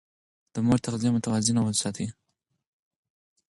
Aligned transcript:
د 0.53 0.55
مور 0.65 0.79
تغذيه 0.85 1.11
متوازنه 1.15 1.61
وساتئ. 1.63 2.07